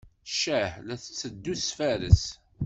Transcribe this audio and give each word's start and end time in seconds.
Ccah! 0.29 0.71
la 0.87 0.95
tetteddu 1.03 1.53
tfarres. 1.61 2.23